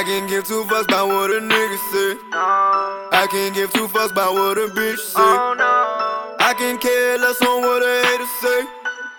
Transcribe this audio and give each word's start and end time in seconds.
I 0.00 0.02
can 0.02 0.26
give 0.26 0.46
two 0.46 0.64
fucks 0.64 0.84
about 0.84 1.08
what 1.08 1.30
a 1.30 1.40
nigga 1.40 1.76
say. 1.92 2.16
I 2.32 3.28
can't 3.30 3.54
give 3.54 3.70
two 3.70 3.86
fucks 3.86 4.12
about 4.12 4.32
what 4.32 4.56
a 4.56 4.72
bitch 4.72 4.96
say. 4.96 5.20
I 5.20 6.54
can 6.56 6.78
care 6.78 7.18
less 7.18 7.36
on 7.42 7.60
what 7.60 7.82
a 7.82 8.06
hater 8.08 8.24
say. 8.40 8.64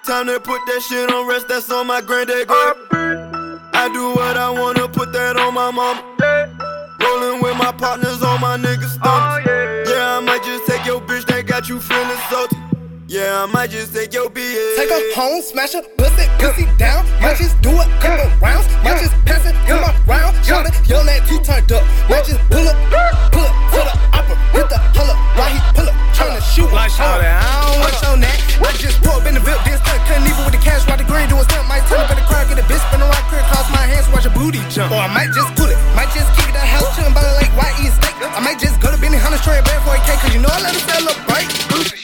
Time 0.08 0.26
to 0.26 0.40
put 0.40 0.60
that 0.66 0.82
shit 0.82 1.14
on 1.14 1.28
rest, 1.28 1.48
that's 1.48 1.70
on 1.72 1.86
my 1.86 2.02
granddad 2.02 2.48
grave. 2.48 2.74
I 3.78 3.92
do 3.94 4.10
what 4.18 4.36
I 4.38 4.50
wanna, 4.50 4.88
put 4.88 5.14
that 5.14 5.38
on 5.38 5.54
my 5.54 5.70
mama. 5.70 6.02
Rolling 7.00 7.44
with 7.44 7.58
my 7.58 7.72
partners 7.72 8.24
on 8.24 8.42
my 8.42 8.58
niggas' 8.58 8.98
stomachs. 8.98 9.46
Yeah, 9.88 10.18
I 10.18 10.20
might 10.20 10.42
just 10.42 10.66
take 10.66 10.84
your 10.88 11.00
bitch 11.00 11.28
that 11.28 11.46
got 11.46 11.70
you 11.70 11.80
feeling 11.80 12.18
salty. 12.32 12.58
Yeah, 13.06 13.44
I 13.44 13.46
might 13.54 13.70
just 13.70 13.94
take 13.94 14.14
your 14.14 14.32
BS. 14.32 14.78
Take 14.78 14.90
her 14.90 15.14
home, 15.14 15.44
smash 15.44 15.74
her, 15.74 15.84
bust 15.96 16.18
it, 16.18 16.30
pussy 16.40 16.66
down. 16.80 17.06
Or 34.92 35.00
I 35.00 35.08
might 35.08 35.32
just 35.32 35.56
pull 35.56 35.72
it, 35.72 35.80
might 35.96 36.12
just 36.12 36.28
kick 36.36 36.52
it 36.52 36.56
at 36.56 36.60
the 36.60 36.68
house, 36.68 36.84
chillin' 37.00 37.16
the 37.16 37.24
lake, 37.40 37.56
white 37.56 37.80
eat 37.80 37.96
steak. 37.96 38.12
I 38.20 38.44
might 38.44 38.60
just 38.60 38.76
go 38.84 38.92
to 38.92 39.00
Benihana, 39.00 39.40
straight 39.40 39.64
bad 39.64 39.80
for 39.88 39.96
a 39.96 40.02
cake, 40.04 40.20
cause 40.20 40.36
you 40.36 40.44
know 40.44 40.52
I 40.52 40.60
let 40.60 40.76
her 40.76 40.84
celebrate. 40.84 41.48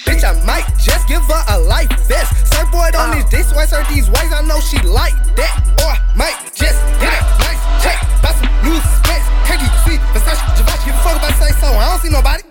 Bitch, 0.07 0.23
I 0.23 0.31
might 0.47 0.63
just 0.79 1.03
give 1.03 1.19
her 1.27 1.41
a 1.51 1.59
life 1.67 1.91
vest. 2.07 2.31
Surfboard 2.47 2.95
on 2.95 3.11
this 3.11 3.27
dick, 3.27 3.43
so 3.43 3.59
I 3.59 3.67
serve 3.67 3.83
these 3.91 4.07
whites, 4.07 4.31
I 4.31 4.39
know 4.47 4.63
she 4.63 4.79
like 4.87 5.19
that. 5.35 5.51
Or 5.83 5.91
I 5.91 5.99
might 6.15 6.39
just 6.55 6.79
get 7.03 7.11
a 7.11 7.21
nice 7.43 7.59
check, 7.83 7.99
buy 8.23 8.31
some 8.39 8.47
new 8.63 8.79
specs. 8.79 9.27
KGC, 9.43 9.99
Versace, 10.15 10.39
Givenchy, 10.55 10.87
give 10.87 10.95
a 10.95 11.03
fuck 11.03 11.19
about 11.19 11.35
say 11.43 11.51
so, 11.59 11.67
I 11.67 11.91
don't 11.91 11.99
see 11.99 12.07
nobody. 12.07 12.43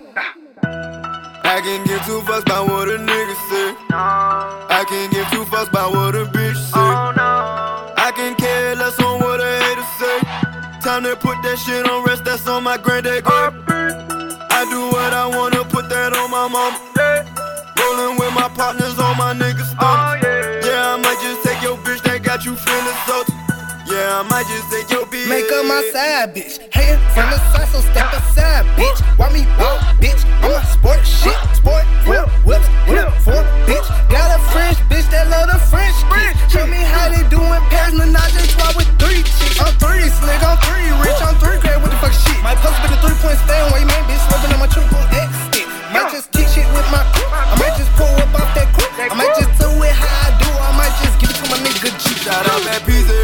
I 1.49 1.65
can 1.65 1.81
get 1.89 2.05
too 2.05 2.21
fucks 2.29 2.45
by 2.45 2.61
what 2.61 2.93
a 2.93 3.01
nigga 3.01 3.35
say. 3.49 3.73
I 3.89 4.85
can 4.85 5.09
get 5.09 5.25
too 5.33 5.45
fucks 5.49 5.73
by 5.73 5.87
what 5.89 5.96
that 11.57 11.65
shit 11.65 11.89
on 11.89 12.03
rest, 12.03 12.25
that's 12.25 12.47
on 12.47 12.63
my 12.63 12.77
granddad 12.77 13.23
grave. 13.23 13.53
I 13.69 14.65
do 14.69 14.81
what 14.93 15.13
I 15.13 15.27
wanna, 15.27 15.63
put 15.65 15.89
that 15.89 16.13
on 16.13 16.29
my 16.31 16.47
mama. 16.47 16.77
Rolling 17.79 18.19
with 18.19 18.33
my 18.33 18.49
partners 18.49 18.97
on 18.99 19.17
my 19.17 19.33
niggas' 19.33 19.73
stomachs. 19.73 20.25
Yeah, 20.65 20.93
I 20.93 20.97
might 20.97 21.19
just 21.21 21.43
take 21.43 21.61
your 21.61 21.77
bitch 21.77 22.01
that 22.03 22.23
got 22.23 22.45
you 22.45 22.55
feeling 22.55 22.97
salty. 23.05 23.33
Yeah, 23.89 24.21
I 24.21 24.27
might 24.29 24.45
just 24.47 24.69
take 24.69 24.89
your 24.91 25.05
bitch. 25.05 25.29
Make 25.29 25.49
up 25.51 25.65
my 25.65 25.81
side 25.93 26.35
bitch. 26.35 26.59
Hating 26.73 26.99
from 27.15 27.31
the 27.31 27.39
side, 27.53 27.67
so 27.69 27.79
step 27.81 28.11
aside, 28.13 28.65
bitch. 28.75 28.99
Why 29.17 29.31
me 29.31 29.45
walk, 29.57 29.81
bitch? 30.01 30.21
I'm 30.43 30.51
a 30.51 30.61
sport 30.65 31.01
shit. 31.05 31.37
Sport, 31.55 31.85
whip, 32.05 32.27
whip, 32.45 32.61
Shout 52.77 53.16